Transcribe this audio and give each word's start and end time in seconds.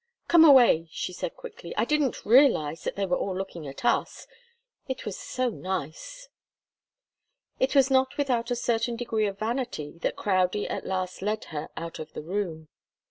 "Come 0.27 0.43
away!" 0.43 0.87
she 0.89 1.13
said 1.13 1.35
quickly. 1.35 1.75
"I 1.77 1.85
didn't 1.85 2.25
realize 2.25 2.85
that 2.85 2.95
they 2.95 3.05
were 3.05 3.19
all 3.19 3.37
looking 3.37 3.67
at 3.67 3.85
us 3.85 4.25
it 4.87 5.05
was 5.05 5.15
so 5.15 5.49
nice." 5.49 6.27
It 7.59 7.75
was 7.75 7.91
not 7.91 8.17
without 8.17 8.49
a 8.49 8.55
certain 8.55 8.95
degree 8.95 9.27
of 9.27 9.37
vanity 9.37 9.99
that 9.99 10.15
Crowdie 10.15 10.67
at 10.67 10.87
last 10.87 11.21
led 11.21 11.43
her 11.53 11.69
out 11.77 11.99
of 11.99 12.13
the 12.13 12.23
room. 12.23 12.67